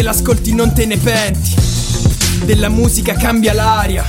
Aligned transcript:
se 0.00 0.06
l'ascolti 0.06 0.54
non 0.54 0.72
te 0.72 0.86
ne 0.86 0.96
penti. 0.96 1.54
Della 2.44 2.70
musica 2.70 3.12
cambia 3.16 3.52
l'aria 3.52 4.06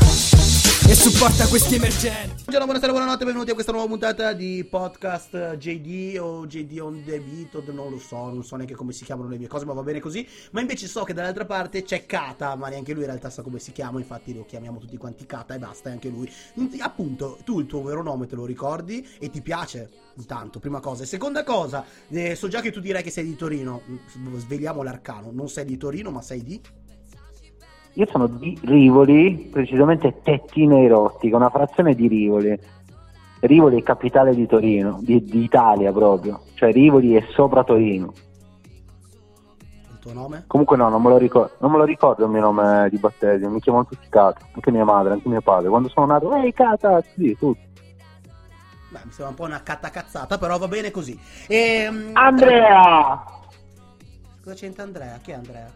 e 0.88 0.96
supporta 0.96 1.48
questi 1.48 1.76
emergenti. 1.76 2.31
Buongiorno, 2.52 2.74
buonasera, 2.74 3.00
buonanotte, 3.00 3.24
benvenuti 3.24 3.52
a 3.52 3.54
questa 3.54 3.72
nuova 3.72 3.88
puntata 3.88 4.34
di 4.34 4.68
podcast 4.70 5.56
JD 5.56 6.18
o 6.20 6.46
JD 6.46 6.80
on 6.82 7.02
the 7.06 7.18
beat, 7.22 7.66
non 7.72 7.90
lo 7.90 7.98
so, 7.98 8.26
non 8.26 8.44
so 8.44 8.58
neanche 8.58 8.76
come 8.76 8.92
si 8.92 9.06
chiamano 9.06 9.30
le 9.30 9.38
mie 9.38 9.48
cose, 9.48 9.64
ma 9.64 9.72
va 9.72 9.84
bene 9.84 10.02
così. 10.02 10.28
Ma 10.52 10.60
invece 10.60 10.88
so 10.88 11.06
che 11.06 11.14
dall'altra 11.14 11.46
parte 11.46 11.84
c'è 11.84 12.06
Kata, 12.06 12.54
ma 12.58 12.68
neanche 12.68 12.92
lui 12.92 13.04
in 13.04 13.08
realtà 13.08 13.30
sa 13.30 13.42
come 13.42 13.58
si 13.60 13.72
chiama, 13.72 14.00
infatti 14.00 14.34
lo 14.34 14.44
chiamiamo 14.44 14.80
tutti 14.80 14.98
quanti 14.98 15.26
Kata 15.26 15.54
e 15.54 15.60
basta, 15.60 15.88
e 15.88 15.92
anche 15.94 16.10
lui. 16.10 16.30
Appunto, 16.80 17.40
tu 17.46 17.62
il 17.62 17.68
tuo 17.68 17.84
vero 17.84 18.04
nome 18.04 18.28
te 18.28 18.36
lo 18.36 18.44
ricordi 18.44 19.08
e 19.18 19.30
ti 19.30 19.42
piace? 19.42 19.90
Intanto, 20.16 20.60
prima 20.60 20.82
cosa. 20.82 21.04
E 21.04 21.06
seconda 21.06 21.46
cosa, 21.46 21.86
eh, 22.10 22.36
so 22.36 22.50
già 22.50 22.60
che 22.60 22.72
tu 22.72 22.82
direi 22.82 23.02
che 23.02 23.12
sei 23.12 23.24
di 23.24 23.38
Torino, 23.38 23.82
svegliamo 24.36 24.84
l'arcano, 24.84 25.32
non 25.32 25.48
sei 25.48 25.64
di 25.64 25.78
Torino 25.78 26.12
ma 26.12 26.22
sei 26.22 26.44
di... 26.44 26.62
Io 27.94 28.06
sono 28.08 28.28
di 28.28 28.58
Rivoli, 28.64 29.50
precisamente 29.52 30.22
Tettinerotti, 30.24 31.28
che 31.28 31.34
è 31.34 31.36
una 31.36 31.50
frazione 31.50 31.94
di 31.94 32.08
Rivoli. 32.08 32.58
Rivoli 33.42 33.80
è 33.80 33.84
capitale 33.84 34.34
di 34.34 34.46
Torino, 34.48 35.00
di, 35.02 35.24
di 35.26 35.44
Italia 35.44 35.92
proprio, 35.92 36.44
cioè 36.54 36.72
Rivoli 36.72 37.16
è 37.16 37.26
sopra 37.34 37.64
Torino. 37.64 38.14
Il 39.90 39.98
tuo 40.00 40.14
nome? 40.14 40.44
Comunque 40.48 40.78
no, 40.78 40.90
non 40.90 41.02
me 41.02 41.10
lo 41.10 41.18
ricordo, 41.18 41.56
non 41.60 41.72
me 41.72 41.78
lo 41.78 41.84
ricordo 41.84 42.26
il 42.26 42.32
mio 42.32 42.42
nome 42.42 42.88
di 42.90 42.98
battesimo, 42.98 43.50
mi 43.50 43.60
chiamano 43.60 43.86
tutti 43.86 44.08
Cata, 44.10 44.46
anche 44.54 44.72
mia 44.72 44.86
madre, 44.86 45.14
anche 45.14 45.28
mio 45.28 45.42
padre. 45.42 45.70
Quando 45.70 45.90
sono 45.90 46.06
nato, 46.06 46.34
ehi 46.36 46.54
Cata, 46.54 47.02
sì, 47.02 47.36
tutti. 47.38 47.70
Beh, 48.90 49.00
mi 49.06 49.12
sembra 49.12 49.30
un 49.30 49.36
po' 49.36 49.46
una 49.46 49.64
cattacazzata, 49.64 50.38
però 50.38 50.58
va 50.58 50.68
bene 50.68 50.92
così. 50.92 51.20
E, 51.48 51.90
Andrea! 52.14 53.24
Cosa 54.44 54.56
c'entra 54.56 54.84
Andrea? 54.84 55.18
Chi 55.22 55.32
è 55.32 55.34
Andrea? 55.34 55.72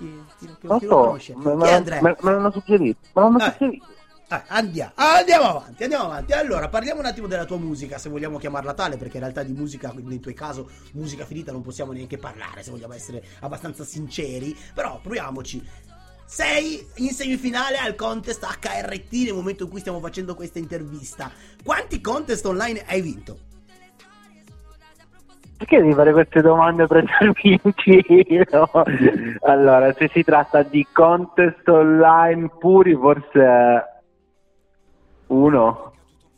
Chi, 0.00 0.32
chi, 0.38 0.56
chi, 0.58 0.66
lo 0.66 0.78
so, 0.86 0.96
conosce? 0.96 1.36
me, 1.36 1.56
Chi 1.58 1.66
è 1.66 1.72
Andrea? 1.72 2.00
me, 2.00 2.16
me 2.20 2.30
l'hanno 2.32 2.50
suggerito, 2.50 3.00
me 3.12 3.22
l'hanno 3.22 3.38
Eh. 3.38 3.42
suggerito. 3.42 3.98
Eh, 4.32 4.42
andiamo, 4.48 4.92
andiamo 4.94 5.44
avanti, 5.44 5.82
andiamo 5.82 6.04
avanti. 6.04 6.32
Allora, 6.32 6.68
parliamo 6.68 7.00
un 7.00 7.06
attimo 7.06 7.26
della 7.26 7.44
tua 7.44 7.58
musica, 7.58 7.98
se 7.98 8.08
vogliamo 8.08 8.38
chiamarla 8.38 8.74
tale, 8.74 8.96
perché 8.96 9.16
in 9.16 9.24
realtà 9.24 9.42
di 9.42 9.52
musica, 9.52 9.92
nel 9.94 10.20
tuo 10.20 10.32
caso, 10.34 10.70
musica 10.92 11.26
finita 11.26 11.50
non 11.52 11.62
possiamo 11.62 11.92
neanche 11.92 12.16
parlare, 12.16 12.62
se 12.62 12.70
vogliamo 12.70 12.94
essere 12.94 13.22
abbastanza 13.40 13.84
sinceri. 13.84 14.56
Però 14.72 15.00
proviamoci. 15.00 15.62
Sei 16.24 16.86
in 16.96 17.10
semifinale 17.12 17.76
al 17.78 17.96
contest 17.96 18.44
HRT 18.44 19.12
nel 19.24 19.34
momento 19.34 19.64
in 19.64 19.70
cui 19.70 19.80
stiamo 19.80 19.98
facendo 19.98 20.36
questa 20.36 20.60
intervista. 20.60 21.30
Quanti 21.64 22.00
contest 22.00 22.44
online 22.46 22.84
hai 22.86 23.00
vinto? 23.00 23.49
Perché 25.60 25.76
devi 25.82 25.92
fare 25.92 26.12
queste 26.12 26.40
domande 26.40 26.86
per 26.86 27.04
prendermi 27.04 27.60
in 27.62 27.72
giro? 27.76 28.70
allora, 29.42 29.92
se 29.92 30.08
si 30.10 30.24
tratta 30.24 30.62
di 30.62 30.86
contest 30.90 31.68
online 31.68 32.48
puri, 32.58 32.94
forse 32.96 33.84
uno. 35.26 35.92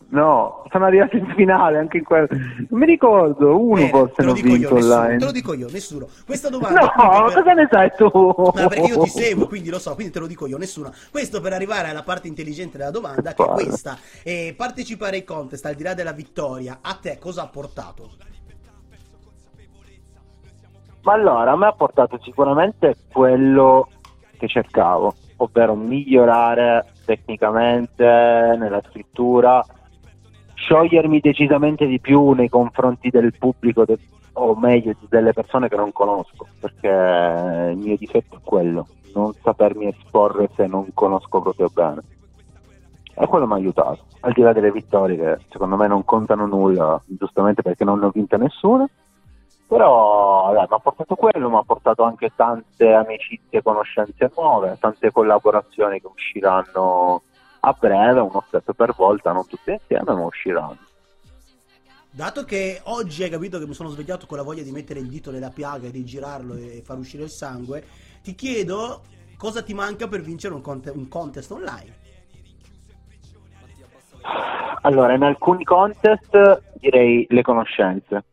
No, 0.09 0.65
sono 0.73 0.87
arrivato 0.87 1.17
in 1.17 1.33
finale 1.37 1.79
anche 1.79 1.99
in 1.99 2.05
quel... 2.05 2.27
Non 2.69 2.81
mi 2.81 2.85
ricordo, 2.85 3.59
uno 3.59 3.77
Bene, 3.77 3.89
forse 3.91 4.15
te 4.17 4.23
lo 4.25 4.33
non 4.33 4.41
dico 4.43 4.49
io, 4.49 4.55
vinto 4.55 4.75
nessuno, 4.75 4.95
online. 4.95 5.19
te 5.19 5.25
lo 5.25 5.31
dico 5.31 5.55
io, 5.55 5.69
nessuno. 5.71 6.09
Questa 6.27 6.49
domanda 6.51 6.81
No, 6.81 7.25
per- 7.27 7.35
cosa 7.35 7.53
ne 7.53 7.69
sai 7.71 7.93
tu? 7.97 8.11
Ma 8.55 8.67
perché 8.67 8.89
io 8.89 8.99
ti 8.99 9.09
seguo, 9.09 9.47
quindi 9.47 9.71
lo 9.71 9.79
so, 9.79 9.95
quindi 9.95 10.13
te 10.13 10.19
lo 10.19 10.27
dico 10.27 10.49
io, 10.49 10.59
nessuno. 10.59 10.93
Questo 11.13 11.41
per 11.41 11.53
arrivare 11.53 11.89
alla 11.91 12.03
parte 12.03 12.27
intelligente 12.27 12.77
della 12.77 12.91
domanda, 12.91 13.35
che 13.35 13.43
è 13.43 13.47
Guarda. 13.47 13.63
questa. 13.63 13.97
E 14.25 14.53
partecipare 14.57 15.15
ai 15.15 15.25
contest, 15.25 15.65
al 15.65 15.77
di 15.77 15.85
là 15.85 15.95
della 15.95 16.13
vittoria, 16.13 16.81
a 16.83 16.99
te 17.01 17.19
cosa 17.19 17.43
ha 17.45 17.47
portato? 17.47 18.11
Ma 21.03 21.15
allora, 21.15 21.53
a 21.53 21.57
me 21.57 21.67
ha 21.67 21.73
portato 21.73 22.19
sicuramente 22.23 22.97
quello 23.13 23.89
che 24.39 24.47
cercavo, 24.47 25.15
ovvero 25.39 25.75
migliorare 25.75 26.95
tecnicamente 27.05 28.05
nella 28.05 28.81
scrittura, 28.89 29.65
sciogliermi 30.55 31.19
decisamente 31.19 31.87
di 31.87 31.99
più 31.99 32.31
nei 32.33 32.49
confronti 32.49 33.11
del 33.11 33.35
pubblico, 33.37 33.85
de- 33.85 33.99
o 34.35 34.55
meglio 34.55 34.95
delle 35.09 35.33
persone 35.33 35.69
che 35.69 35.77
non 35.77 35.93
conosco, 35.93 36.47
perché 36.61 37.71
il 37.73 37.79
mio 37.79 37.97
difetto 37.97 38.37
è 38.37 38.41
quello, 38.45 38.87
non 39.13 39.33
sapermi 39.43 39.89
esporre 39.89 40.51
se 40.55 40.67
non 40.67 40.87
conosco 40.95 41.43
proprio 41.43 41.69
bene. 41.73 42.01
E 43.15 43.27
quello 43.27 43.47
mi 43.47 43.53
ha 43.55 43.57
aiutato, 43.57 44.05
al 44.21 44.33
di 44.33 44.41
là 44.41 44.53
delle 44.53 44.71
vittorie 44.71 45.17
che 45.17 45.39
secondo 45.51 45.77
me 45.77 45.89
non 45.89 46.05
contano 46.05 46.47
nulla, 46.47 47.03
giustamente 47.07 47.61
perché 47.61 47.85
non 47.85 47.99
ne 47.99 48.07
ho 48.07 48.11
vinte 48.11 48.37
nessuna. 48.37 48.89
Però 49.73 50.53
dai, 50.53 50.67
mi 50.69 50.75
ha 50.75 50.79
portato 50.79 51.15
quello, 51.15 51.49
mi 51.49 51.57
ha 51.57 51.63
portato 51.63 52.03
anche 52.03 52.31
tante 52.37 52.93
amicizie 52.93 53.61
e 53.61 53.63
conoscenze 53.63 54.31
nuove, 54.37 54.77
tante 54.79 55.11
collaborazioni 55.11 55.99
che 55.99 56.09
usciranno 56.09 57.23
a 57.61 57.75
breve, 57.79 58.21
uno 58.21 58.45
step 58.49 58.75
per 58.75 58.93
volta, 58.95 59.33
non 59.33 59.47
tutte 59.47 59.73
insieme, 59.81 60.13
ma 60.13 60.27
usciranno. 60.27 60.77
Dato 62.11 62.45
che 62.45 62.83
oggi 62.85 63.23
hai 63.23 63.31
capito 63.31 63.59
che 63.59 63.67
mi 63.67 63.73
sono 63.73 63.89
svegliato 63.89 64.27
con 64.27 64.37
la 64.37 64.43
voglia 64.43 64.63
di 64.63 64.73
mettere 64.73 65.01
il 65.01 65.09
dito 65.09 65.31
nella 65.31 65.49
piaga 65.49 65.87
e 65.87 65.91
di 65.91 66.05
girarlo 66.05 66.55
e 66.55 66.83
far 66.85 66.99
uscire 66.99 67.23
il 67.23 67.31
sangue, 67.31 67.83
ti 68.23 68.35
chiedo 68.35 69.01
cosa 69.39 69.63
ti 69.63 69.73
manca 69.73 70.07
per 70.07 70.21
vincere 70.21 70.53
un, 70.53 70.61
conte- 70.61 70.91
un 70.91 71.09
contest 71.09 71.51
online. 71.51 72.01
Allora, 74.83 75.15
in 75.15 75.23
alcuni 75.23 75.65
contest 75.65 76.63
direi 76.75 77.25
le 77.31 77.41
conoscenze, 77.41 78.25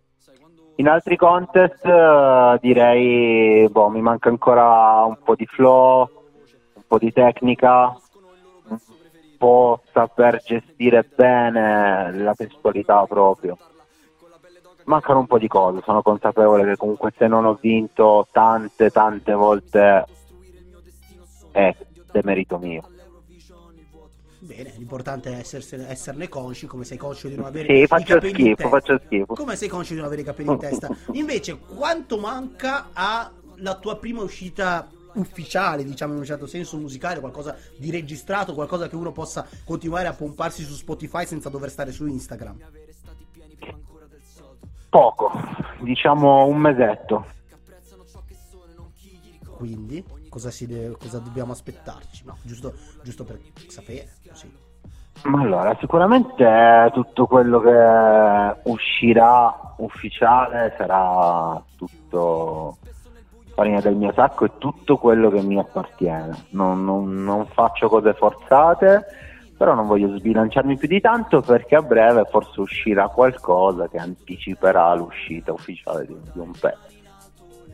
in 0.80 0.88
altri 0.88 1.18
contest 1.18 1.86
eh, 1.86 2.58
direi, 2.62 3.68
boh, 3.70 3.90
mi 3.90 4.02
manca 4.02 4.30
ancora 4.30 5.04
un 5.04 5.18
po' 5.22 5.36
di 5.36 5.46
flow, 5.46 6.10
un 6.74 6.84
po' 6.88 6.98
di 6.98 7.12
tecnica, 7.12 7.94
un 8.70 8.80
po' 9.38 9.82
saper 9.92 10.42
gestire 10.42 11.06
bene 11.14 12.14
la 12.14 12.34
testualità 12.34 13.06
proprio. 13.06 13.58
Mancano 14.86 15.20
un 15.20 15.28
po' 15.28 15.38
di 15.38 15.50
cose, 15.50 15.82
sono 15.84 16.02
consapevole 16.02 16.64
che 16.64 16.78
comunque 16.78 17.12
se 17.16 17.28
non 17.28 17.46
ho 17.46 17.58
vinto 17.60 18.26
tante, 18.32 18.90
tante 18.90 19.34
volte 19.34 20.06
è 21.52 21.76
demerito 22.10 22.58
mio. 22.58 22.84
Bene, 24.42 24.74
l'importante 24.78 25.32
è 25.34 25.40
essersene- 25.40 25.90
esserne 25.90 26.30
consci, 26.30 26.66
come 26.66 26.86
sei 26.86 26.98
conscio 26.98 27.28
di 27.28 27.36
non 27.36 27.46
avere 27.46 27.68
Sì, 27.76 27.82
i 27.84 27.88
capelli 27.88 28.30
in 28.30 28.36
schifo, 28.36 28.56
testa. 28.56 28.70
faccio 28.70 29.02
schifo. 29.06 29.34
Come 29.34 29.56
sei 29.58 29.68
conscio 29.68 29.90
di 29.92 29.98
non 29.98 30.06
avere 30.06 30.22
i 30.22 30.26
capelli 30.26 30.52
in 30.52 30.58
testa? 30.60 30.90
Invece, 31.12 31.58
quanto 31.60 32.18
manca 32.18 32.90
alla 32.94 33.76
tua 33.80 33.98
prima 33.98 34.22
uscita 34.22 34.90
ufficiale, 35.14 35.84
diciamo 35.84 36.14
in 36.14 36.20
un 36.20 36.26
certo 36.26 36.48
senso 36.48 36.78
musicale, 36.78 37.20
qualcosa 37.20 37.58
di 37.78 37.92
registrato, 37.92 38.54
qualcosa 38.54 38.88
che 38.88 38.96
uno 38.96 39.12
possa 39.12 39.46
continuare 39.66 40.08
a 40.08 40.14
pomparsi 40.14 40.64
su 40.64 40.74
Spotify 40.74 41.26
senza 41.26 41.50
dover 41.50 41.70
stare 41.70 41.92
su 41.92 42.06
Instagram? 42.06 42.58
Poco, 44.90 45.32
diciamo 45.82 46.46
un 46.46 46.58
mesetto. 46.58 47.26
Quindi, 49.58 50.02
cosa, 50.30 50.50
deve- 50.66 50.96
cosa 50.98 51.20
dobbiamo 51.20 51.52
aspettarci? 51.52 52.24
No, 52.26 52.38
giusto, 52.44 52.74
giusto 53.04 53.24
per 53.24 53.40
sapere, 53.68 54.08
così. 54.28 54.52
Ma 55.24 55.42
allora, 55.42 55.76
sicuramente 55.80 56.90
tutto 56.94 57.28
quello 57.28 57.60
che 57.60 58.70
uscirà 58.70 59.74
ufficiale 59.78 60.74
sarà 60.78 61.62
tutto 61.76 62.78
farina 63.54 63.82
del 63.82 63.96
mio 63.96 64.14
sacco 64.14 64.46
e 64.46 64.52
tutto 64.58 64.96
quello 64.98 65.30
che 65.30 65.42
mi 65.42 65.58
appartiene. 65.60 66.46
Non, 66.52 66.86
non- 66.86 67.24
non 67.24 67.46
faccio 67.48 67.90
cose 67.90 68.14
forzate, 68.14 69.06
però 69.58 69.74
non 69.74 69.88
voglio 69.88 70.16
sbilanciarmi 70.18 70.78
più 70.78 70.88
di 70.88 71.02
tanto 71.02 71.42
perché 71.42 71.76
a 71.76 71.82
breve 71.82 72.24
forse 72.32 72.62
uscirà 72.62 73.10
qualcosa 73.10 73.90
che 73.90 73.98
anticiperà 73.98 74.94
l'uscita 74.96 75.52
ufficiale 75.52 76.06
di 76.06 76.40
un 76.40 76.52
pezzo. 76.58 76.89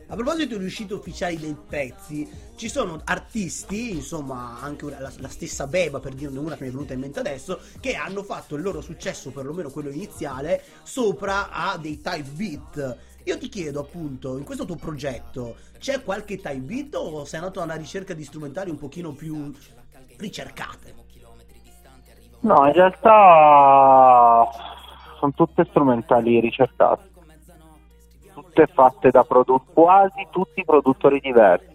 A 0.08 0.14
proposito 0.14 0.56
di 0.56 0.64
uscite 0.64 0.94
ufficiali 0.94 1.36
dei 1.36 1.56
pezzi, 1.68 2.30
ci 2.54 2.68
sono 2.68 3.00
artisti, 3.04 3.90
insomma 3.90 4.60
anche 4.60 4.88
la, 4.88 5.10
la 5.18 5.28
stessa 5.28 5.66
Beba 5.66 5.98
per 5.98 6.14
dirne 6.14 6.38
una 6.38 6.54
che 6.54 6.62
mi 6.62 6.68
è 6.68 6.72
venuta 6.72 6.92
in 6.92 7.00
mente 7.00 7.18
adesso, 7.18 7.58
che 7.80 7.96
hanno 7.96 8.22
fatto 8.22 8.54
il 8.54 8.62
loro 8.62 8.80
successo, 8.80 9.32
perlomeno 9.32 9.68
quello 9.70 9.90
iniziale, 9.90 10.62
sopra 10.84 11.50
a 11.50 11.76
dei 11.76 12.00
type 12.00 12.30
beat. 12.30 12.98
Io 13.24 13.38
ti 13.38 13.48
chiedo 13.48 13.80
appunto, 13.80 14.38
in 14.38 14.44
questo 14.44 14.64
tuo 14.64 14.76
progetto 14.76 15.56
c'è 15.78 16.00
qualche 16.04 16.36
type 16.36 16.60
beat 16.60 16.94
o 16.94 17.24
sei 17.24 17.40
andato 17.40 17.60
alla 17.60 17.74
ricerca 17.74 18.14
di 18.14 18.22
strumentali 18.22 18.70
un 18.70 18.78
pochino 18.78 19.12
più 19.12 19.52
ricercate? 20.18 20.94
No, 22.40 22.66
in 22.66 22.72
realtà 22.72 24.48
sono 25.18 25.32
tutte 25.34 25.66
strumentali 25.68 26.38
ricercate, 26.38 27.10
tutte 28.56 28.66
fatte 28.72 29.10
da 29.10 29.22
produ- 29.22 29.62
quasi 29.74 30.26
tutti 30.30 30.64
produttori 30.64 31.20
diversi. 31.20 31.74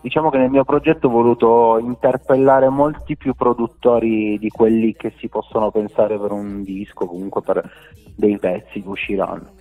Diciamo 0.00 0.30
che 0.30 0.38
nel 0.38 0.48
mio 0.48 0.64
progetto 0.64 1.08
ho 1.08 1.10
voluto 1.10 1.78
interpellare 1.78 2.68
molti 2.70 3.16
più 3.16 3.34
produttori 3.34 4.38
di 4.38 4.48
quelli 4.48 4.94
che 4.94 5.12
si 5.18 5.28
possono 5.28 5.70
pensare 5.70 6.18
per 6.18 6.32
un 6.32 6.62
disco, 6.62 7.04
comunque 7.04 7.42
per 7.42 7.70
dei 8.16 8.38
pezzi 8.38 8.80
che 8.80 8.88
usciranno. 8.88 9.56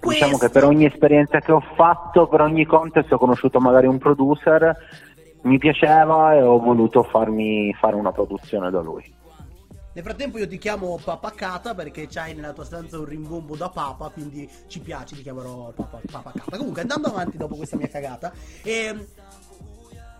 Diciamo 0.00 0.38
che 0.38 0.48
per 0.50 0.64
ogni 0.64 0.86
esperienza 0.86 1.40
che 1.40 1.52
ho 1.52 1.62
fatto, 1.74 2.28
per 2.28 2.40
ogni 2.40 2.64
contest 2.64 3.12
ho 3.12 3.18
conosciuto 3.18 3.58
magari 3.58 3.88
un 3.88 3.98
producer, 3.98 4.74
mi 5.42 5.58
piaceva 5.58 6.34
e 6.34 6.42
ho 6.42 6.58
voluto 6.58 7.02
farmi 7.02 7.74
fare 7.74 7.96
una 7.96 8.12
produzione 8.12 8.70
da 8.70 8.80
lui. 8.80 9.04
Nel 9.96 10.04
frattempo 10.04 10.36
io 10.36 10.46
ti 10.46 10.58
chiamo 10.58 11.00
Papacata 11.02 11.74
perché 11.74 12.06
c'hai 12.06 12.34
nella 12.34 12.52
tua 12.52 12.66
stanza 12.66 12.98
un 12.98 13.06
rimbombo 13.06 13.56
da 13.56 13.70
papa, 13.70 14.10
quindi 14.10 14.46
ci 14.66 14.80
piace, 14.80 15.16
ti 15.16 15.22
chiamerò 15.22 15.72
Papa, 15.72 16.02
Papacata. 16.10 16.58
Comunque 16.58 16.82
andando 16.82 17.08
avanti 17.08 17.38
dopo 17.38 17.56
questa 17.56 17.78
mia 17.78 17.88
cagata, 17.88 18.30
ehm, 18.62 19.06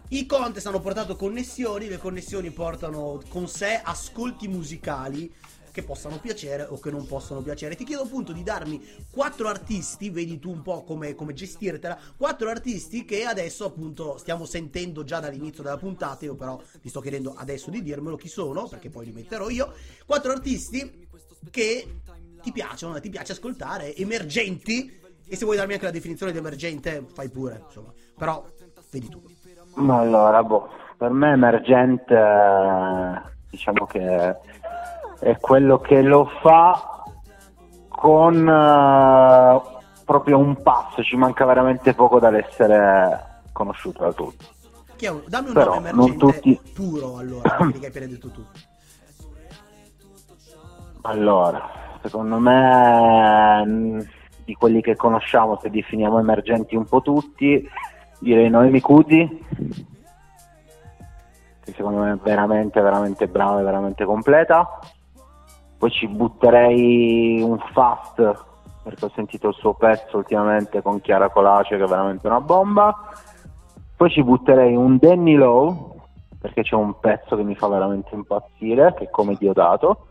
i 0.09 0.25
contest 0.25 0.67
hanno 0.67 0.81
portato 0.81 1.15
connessioni, 1.15 1.89
le 1.89 1.99
connessioni 1.99 2.51
portano 2.53 3.21
con 3.29 3.49
sé 3.49 3.79
ascolti 3.85 4.49
musicali 4.49 5.31
che 5.77 5.83
possano 5.83 6.17
piacere 6.19 6.63
o 6.63 6.79
che 6.79 6.91
non 6.91 7.07
possono 7.07 7.43
piacere. 7.43 7.77
Ti 7.77 7.85
chiedo 7.85 8.05
appunto 8.05 8.33
di 8.33 8.43
darmi 8.43 8.83
quattro 9.11 9.47
artisti, 9.49 10.09
vedi 10.09 10.39
tu 10.39 10.51
un 10.51 10.63
po' 10.63 10.85
come, 10.85 11.15
come 11.15 11.35
gestirtela, 11.35 11.99
quattro 12.17 12.49
artisti 12.49 13.05
che 13.05 13.25
adesso 13.25 13.67
appunto 13.67 14.17
stiamo 14.17 14.47
sentendo 14.47 15.05
già 15.05 15.21
dall'inizio 15.21 15.63
della 15.63 15.77
puntata, 15.77 16.25
io 16.25 16.35
però 16.35 16.59
ti 16.81 16.89
sto 16.89 17.01
chiedendo 17.01 17.35
adesso 17.37 17.69
di 17.69 17.83
dirmelo 17.83 18.17
chi 18.17 18.29
sono, 18.29 18.67
perché 18.69 18.89
poi 18.89 19.05
li 19.05 19.13
metterò 19.13 19.51
io. 19.51 19.75
Quattro 20.07 20.33
artisti 20.33 21.07
che 21.51 21.87
ti 22.41 22.53
piacciono, 22.53 22.99
ti 22.99 23.11
piace 23.11 23.33
ascoltare, 23.33 23.95
emergenti, 23.97 24.99
e 25.29 25.37
se 25.37 25.45
vuoi 25.45 25.59
darmi 25.59 25.75
anche 25.75 25.85
la 25.85 25.91
definizione 25.91 26.33
di 26.33 26.39
emergente, 26.39 27.05
fai 27.13 27.29
pure, 27.29 27.65
insomma. 27.67 27.93
Però, 28.17 28.43
vedi 28.91 29.11
tu. 29.11 29.23
Ma 29.75 29.99
allora, 29.99 30.43
boh, 30.43 30.71
per 30.97 31.11
me 31.11 31.33
emergente, 31.33 32.15
eh, 32.15 33.21
diciamo 33.51 33.85
che 33.85 34.37
è 35.21 35.37
quello 35.39 35.79
che 35.81 36.03
lo 36.03 36.27
fa 36.43 37.03
con 37.89 38.49
eh, 38.49 39.63
proprio 40.05 40.39
un 40.39 40.63
passo, 40.63 41.03
ci 41.03 41.17
manca 41.17 41.45
veramente 41.45 41.95
poco 41.95 42.19
dall'essere 42.21 43.43
conosciuto 43.53 44.03
da 44.05 44.13
tutti. 44.13 44.47
Chi 44.97 45.07
è 45.07 45.11
un- 45.11 45.23
dammi 45.27 45.49
un 45.49 45.55
Però 45.55 45.75
nome 45.75 45.89
emergente 45.91 46.17
tutti- 46.19 46.61
puro, 46.75 47.17
allora, 47.19 47.51
quelli 47.57 47.73
che 47.73 47.79
hai 47.87 47.87
appena 47.87 48.07
detto 48.07 48.31
tu. 48.31 48.45
Allora, 51.03 51.69
secondo 52.03 52.39
me 52.39 54.05
di 54.45 54.55
quelli 54.55 54.81
che 54.81 54.97
conosciamo, 54.97 55.59
se 55.61 55.71
definiamo 55.71 56.19
emergenti 56.19 56.75
un 56.77 56.85
po' 56.85 57.01
tutti, 57.01 57.69
direi 58.19 58.49
Noemi 58.49 58.81
Cusi, 58.81 59.45
che 61.65 61.73
secondo 61.73 62.01
me 62.01 62.13
è 62.13 62.17
veramente, 62.17 62.81
veramente 62.81 63.29
brava 63.29 63.61
e 63.61 63.65
veramente 63.65 64.05
completa. 64.05 64.79
Poi 65.79 65.91
ci 65.91 66.09
butterei 66.09 67.41
un 67.43 67.59
fast, 67.73 68.45
perché 68.83 69.05
ho 69.05 69.11
sentito 69.15 69.49
il 69.49 69.55
suo 69.55 69.75
pezzo 69.75 70.17
ultimamente 70.17 70.81
con 70.81 71.01
Chiara 71.01 71.29
Colace, 71.29 71.77
che 71.77 71.85
è 71.85 71.89
veramente 71.89 72.27
una 72.27 72.41
bomba. 72.41 72.95
Poi 73.97 74.11
ci 74.11 74.23
butterei 74.23 74.75
un 74.75 74.97
Danny 74.99 75.35
Lowe, 75.35 75.95
perché 76.41 76.63
c'è 76.63 76.75
un 76.75 76.99
pezzo 77.01 77.37
che 77.37 77.43
mi 77.43 77.55
fa 77.55 77.69
veramente 77.69 78.15
impazzire, 78.15 78.95
che 78.95 79.05
è 79.05 79.11
come 79.11 79.35
Diodato. 79.35 80.09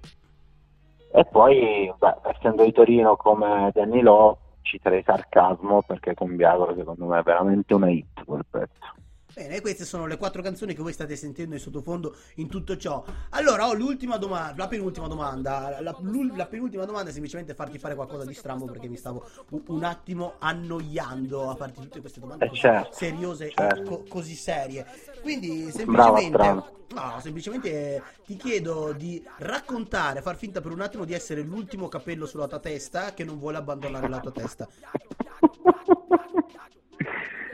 E 1.12 1.24
poi, 1.26 1.94
beh, 1.98 2.16
essendo 2.24 2.64
di 2.64 2.72
Torino 2.72 3.16
come 3.16 3.72
Danny 3.74 4.02
Lowe, 4.02 4.36
citerei 4.62 5.04
Sarcasmo, 5.04 5.82
perché 5.82 6.14
con 6.14 6.36
Biagoro 6.36 6.76
secondo 6.76 7.06
me 7.06 7.20
è 7.20 7.24
veramente 7.24 7.74
una 7.74 7.90
hit 7.90 8.24
quel 8.26 8.46
pezzo. 8.50 8.95
Bene, 9.36 9.60
queste 9.60 9.84
sono 9.84 10.06
le 10.06 10.16
quattro 10.16 10.42
canzoni 10.42 10.74
che 10.74 10.82
voi 10.82 10.94
state 10.94 11.18
sentendo 11.18 11.56
in 11.56 11.60
sottofondo 11.60 12.16
in 12.36 12.48
tutto 12.48 12.78
ciò. 12.78 13.04
Allora, 13.32 13.68
ho 13.68 13.74
l'ultima 13.74 14.16
domanda, 14.16 14.54
la 14.56 14.70
penultima 14.70 15.10
domanda. 15.10 15.76
La, 15.82 15.94
la 16.36 16.46
penultima 16.46 16.86
domanda 16.86 17.10
è 17.10 17.12
semplicemente 17.12 17.54
farti 17.54 17.78
fare 17.78 17.96
qualcosa 17.96 18.24
di 18.24 18.34
strambo 18.34 18.64
perché 18.64 18.88
mi 18.88 18.96
stavo 18.96 19.28
un 19.68 19.84
attimo 19.84 20.36
annoiando 20.40 21.50
a 21.50 21.56
farti 21.56 21.82
tutte 21.82 22.00
queste 22.00 22.22
domande 22.22 22.46
Eh, 22.46 22.48
così 22.48 22.62
certo, 22.62 22.94
seriose 22.94 23.52
certo. 23.52 23.82
e 23.82 23.84
co- 23.84 24.04
così 24.08 24.36
serie. 24.36 24.86
Quindi 25.22 25.64
Brava, 25.64 25.72
semplicemente 25.72 26.38
strano. 26.38 26.70
No, 26.94 27.20
semplicemente 27.20 28.04
ti 28.26 28.38
chiedo 28.38 28.94
di 28.94 29.22
raccontare, 29.40 30.22
far 30.22 30.38
finta 30.38 30.62
per 30.62 30.72
un 30.72 30.80
attimo 30.80 31.04
di 31.04 31.14
essere 31.14 31.42
l'ultimo 31.42 31.90
capello 31.90 32.26
sulla 32.26 32.48
tua 32.48 32.60
testa 32.60 33.14
che 33.14 33.26
non 33.26 33.38
vuole 33.38 33.58
abbandonare 33.58 34.08
la 34.08 34.20
tua 34.22 34.32
testa. 34.32 34.66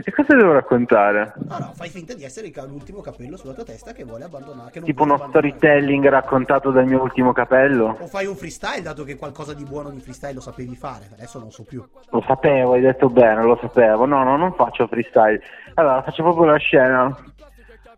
e 0.03 0.11
cosa 0.11 0.35
devo 0.35 0.53
raccontare? 0.53 1.33
No, 1.47 1.57
no, 1.57 1.71
fai 1.75 1.89
finta 1.89 2.13
di 2.13 2.23
essere 2.23 2.51
l'ultimo 2.67 3.01
capello 3.01 3.38
sulla 3.38 3.53
tua 3.53 3.63
testa 3.63 3.91
che 3.91 4.03
vuole 4.03 4.23
abbandonare. 4.25 4.71
Che 4.71 4.79
non 4.79 4.88
Tipo 4.88 5.03
uno 5.03 5.13
abbandonare. 5.15 5.49
storytelling 5.49 6.07
raccontato 6.09 6.71
dal 6.71 6.85
mio 6.85 7.01
ultimo 7.01 7.31
capello? 7.33 7.97
O 7.99 8.07
fai 8.07 8.25
un 8.25 8.35
freestyle, 8.35 8.81
dato 8.81 9.03
che 9.03 9.15
qualcosa 9.17 9.53
di 9.53 9.63
buono 9.63 9.89
di 9.89 9.99
freestyle 9.99 10.33
lo 10.33 10.41
sapevi 10.41 10.75
fare. 10.75 11.09
Adesso 11.13 11.39
non 11.39 11.51
so 11.51 11.63
più. 11.63 11.83
Lo 12.09 12.23
sapevo, 12.27 12.73
hai 12.73 12.81
detto 12.81 13.09
bene, 13.09 13.43
lo 13.43 13.57
sapevo. 13.61 14.05
No, 14.05 14.23
no, 14.23 14.38
non 14.38 14.53
faccio 14.53 14.88
freestyle. 14.88 15.41
Allora, 15.75 16.01
faccio 16.03 16.23
proprio 16.23 16.45
la 16.45 16.57
scena. 16.57 17.17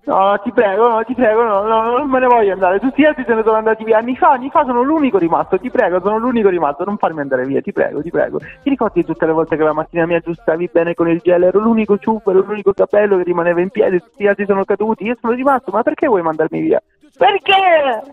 No, 0.06 0.38
ti 0.44 0.52
prego, 0.52 0.90
no, 0.90 1.04
ti 1.06 1.14
prego, 1.14 1.44
no, 1.44 1.62
no, 1.62 1.98
non 1.98 2.10
me 2.10 2.20
ne 2.20 2.28
voglio 2.28 2.52
andare. 2.52 2.80
Tutti 2.80 3.02
gli 3.02 3.06
altri 3.06 3.24
se 3.26 3.34
ne 3.34 3.42
sono 3.42 3.56
andati 3.56 3.86
via. 3.86 4.00
Anni 4.00 4.18
fa, 4.18 4.32
anni 4.32 4.50
fa 4.50 4.66
sono 4.66 4.82
l'unico 4.82 5.18
rimasto. 5.18 5.58
Ti 5.58 5.70
prego, 5.70 6.02
sono 6.02 6.18
l'unico 6.18 6.50
rimasto. 6.50 6.84
Non 6.84 6.98
farmi 6.98 7.22
andare 7.22 7.46
via, 7.46 7.62
ti 7.62 7.72
prego, 7.72 8.02
ti 8.02 8.10
prego. 8.10 8.40
Ti 8.40 8.70
ricordi 8.70 9.06
tutte 9.06 9.26
le 9.26 9.32
volte 9.32 9.56
che 9.56 9.64
la 9.64 9.72
mattina 9.72 10.06
mi 10.06 10.16
aggiustavi 10.16 10.70
bene 10.72 10.94
con 10.94 11.08
il 11.08 11.22
gel? 11.24 11.44
Ero 11.44 11.60
l'unico 11.60 11.98
ciuffo, 11.98 12.32
ero 12.32 12.42
l'unico 12.42 12.74
capello 12.74 13.16
che 13.16 13.24
rimaneva 13.24 13.62
in 13.62 13.70
piedi. 13.70 14.00
Tutti 14.00 14.24
gli 14.24 14.28
altri 14.28 14.46
sono 14.46 14.66
caduti. 14.66 15.06
Io 15.06 15.16
sono 15.22 15.32
rimasto. 15.32 15.72
Ma 15.72 15.84
perché 15.84 16.08
vuoi 16.08 16.22
mandarmi 16.22 16.60
via? 16.60 16.82
Perché? 17.18 18.13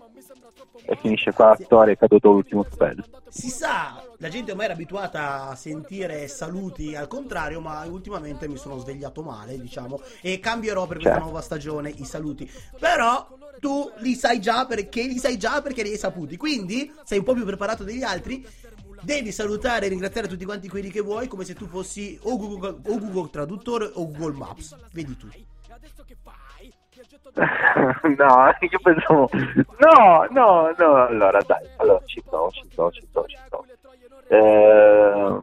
Finisce 1.01 1.33
qua 1.33 1.47
la 1.47 1.57
storia, 1.63 1.93
è 1.93 1.97
caduto 1.97 2.31
l'ultimo 2.31 2.63
capello. 2.63 3.03
Si 3.27 3.49
sa, 3.49 4.03
la 4.17 4.29
gente 4.29 4.51
ormai 4.51 4.65
era 4.65 4.75
abituata 4.75 5.47
a 5.47 5.55
sentire 5.55 6.27
saluti 6.27 6.95
al 6.95 7.07
contrario, 7.07 7.59
ma 7.59 7.83
ultimamente 7.85 8.47
mi 8.47 8.57
sono 8.57 8.77
svegliato 8.77 9.23
male, 9.23 9.59
diciamo, 9.59 9.99
e 10.21 10.39
cambierò 10.39 10.85
per 10.85 10.97
questa 10.97 11.13
Certo. 11.13 11.25
nuova 11.25 11.41
stagione 11.41 11.89
i 11.89 12.05
saluti. 12.05 12.49
Però 12.77 13.27
tu 13.59 13.91
li 13.97 14.13
sai 14.13 14.39
già 14.39 14.65
perché 14.65 15.03
li 15.03 15.17
sai 15.17 15.37
già 15.37 15.61
perché 15.61 15.81
li 15.81 15.91
hai 15.91 15.97
saputi. 15.97 16.37
Quindi 16.37 16.91
sei 17.03 17.17
un 17.17 17.23
po' 17.23 17.33
più 17.33 17.45
preparato 17.45 17.83
degli 17.83 18.03
altri. 18.03 18.45
Devi 19.01 19.31
salutare 19.31 19.87
e 19.87 19.89
ringraziare 19.89 20.27
tutti 20.27 20.45
quanti 20.45 20.69
quelli 20.69 20.91
che 20.91 21.01
vuoi, 21.01 21.27
come 21.27 21.43
se 21.43 21.55
tu 21.55 21.67
fossi 21.67 22.19
o 22.21 22.37
Google, 22.37 22.77
o 22.85 22.99
Google 22.99 23.29
Traduttore 23.31 23.89
o 23.91 24.05
Google 24.05 24.33
Maps. 24.33 24.75
Vedi 24.91 25.17
tu. 25.17 25.27
no, 28.17 28.55
io 28.59 28.79
pensavo. 28.81 29.29
No, 29.33 30.27
no, 30.29 30.73
no. 30.77 31.05
Allora, 31.05 31.39
dai, 31.45 31.65
allora 31.77 32.01
ci 32.05 32.21
sto, 32.25 32.49
ci 32.51 32.63
sto, 32.69 32.91
ci 32.91 33.05
sto, 33.09 33.25
ci 33.27 33.37
sto. 33.45 33.65
Eh... 34.27 35.39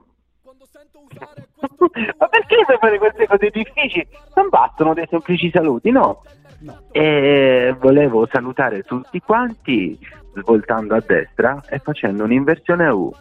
Ma 2.19 2.29
perché 2.29 2.65
fare 2.79 2.99
queste 2.99 3.27
cose 3.27 3.51
difficili? 3.51 4.07
Non 4.35 4.49
bastano 4.49 4.95
dei 4.95 5.07
semplici 5.09 5.51
saluti, 5.51 5.91
no? 5.91 6.23
No. 6.61 6.83
E 6.91 7.75
volevo 7.79 8.27
salutare 8.31 8.83
tutti 8.83 9.21
quanti 9.21 9.99
svoltando 10.35 10.95
a 10.95 11.03
destra 11.05 11.63
e 11.69 11.79
facendo 11.79 12.25
un'inversione 12.25 12.87
a 12.87 12.95
U. 12.95 13.13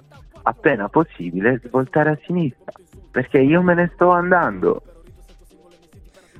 Appena 0.43 0.89
possibile 0.89 1.61
svoltare 1.63 2.11
a 2.11 2.19
sinistra. 2.23 2.71
Perché 3.11 3.39
io 3.39 3.61
me 3.61 3.73
ne 3.73 3.91
sto 3.93 4.09
andando. 4.11 4.81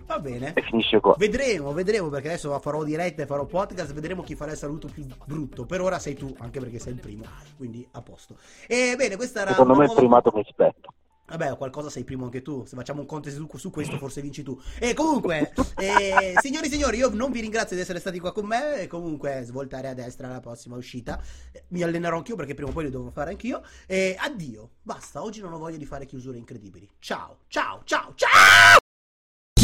Va 0.08 0.20
bene. 0.20 0.54
E 0.54 0.62
finisce 0.64 1.00
qua. 1.00 1.16
Vedremo, 1.18 1.74
vedremo 1.74 2.08
perché 2.10 2.28
adesso 2.30 2.58
farò 2.60 2.84
dirette, 2.84 3.26
farò 3.26 3.46
podcast, 3.46 3.92
vedremo 3.94 4.24
chi 4.24 4.36
farà 4.36 4.52
il 4.52 4.58
saluto 4.58 4.88
più 4.88 5.06
brutto. 5.26 5.66
Per 5.66 5.82
ora 5.82 6.00
sei 6.00 6.16
tu, 6.16 6.34
anche 6.40 6.60
perché 6.60 6.80
sei 6.80 6.94
il 6.94 7.00
primo, 7.00 7.26
quindi 7.58 7.86
a 7.92 8.02
posto. 8.02 8.38
E 8.68 8.96
bene, 8.98 9.18
questa 9.18 9.42
era 9.42 9.52
Secondo 9.52 9.74
me 9.76 9.82
il 9.82 9.86
nuova- 9.88 10.00
primato 10.02 10.32
mi 10.34 10.44
spetta. 10.48 10.90
Vabbè, 11.30 11.58
qualcosa 11.58 11.90
sei 11.90 12.06
primo 12.06 12.24
anche 12.24 12.42
tu. 12.42 12.64
Se 12.64 12.78
facciamo 12.78 13.02
un 13.02 13.06
contest 13.06 13.36
su, 13.36 13.50
su 13.58 13.70
questo, 13.70 13.98
forse 13.98 14.22
vinci 14.22 14.44
tu. 14.44 14.58
E 14.80 14.94
comunque, 14.94 15.52
eh, 15.76 16.34
signori 16.40 16.68
e 16.68 16.70
signori, 16.70 16.98
io 17.00 17.10
non 17.10 17.32
vi 17.32 17.42
ringrazio 17.42 17.76
di 17.76 17.82
essere 17.82 18.00
stati 18.00 18.18
qua 18.20 18.32
con 18.32 18.46
me. 18.46 18.80
E 18.80 18.88
comunque, 18.88 19.42
svoltare 19.44 19.90
a 19.90 19.94
destra 19.94 20.30
la 20.30 20.40
prossima 20.40 20.78
uscita. 20.78 21.22
Eh, 21.52 21.66
Mi 21.68 21.84
allenerò 21.84 22.16
anch'io 22.16 22.38
perché 22.38 22.54
prima 22.54 22.70
o 22.70 22.74
poi 22.74 22.86
lo 22.86 22.90
devo 22.92 23.12
fare 23.12 23.32
anch'io. 23.32 23.62
E 23.88 24.16
addio. 24.18 24.70
Basta, 24.82 25.22
oggi 25.22 25.42
non 25.42 25.52
ho 25.52 25.58
voglia 25.58 25.76
di 25.76 25.86
fare 25.86 26.06
chiusure 26.06 26.38
incredibili. 26.38 26.88
Ciao, 27.00 27.40
ciao, 27.50 27.82
ciao, 27.84 28.14
ciao! 28.16 28.77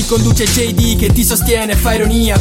Conduce 0.08 0.46
JD 0.46 0.98
che 0.98 1.12
ti 1.12 1.24
sostiene 1.24 1.76
fa 1.76 1.94
ironia 1.94 2.32